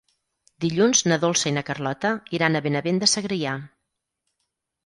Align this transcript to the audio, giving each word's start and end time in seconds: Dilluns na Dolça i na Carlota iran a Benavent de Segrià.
Dilluns 0.63 1.03
na 1.11 1.17
Dolça 1.25 1.45
i 1.51 1.53
na 1.57 1.63
Carlota 1.69 2.13
iran 2.39 2.57
a 2.57 2.63
Benavent 2.69 3.03
de 3.05 3.11
Segrià. 3.15 3.55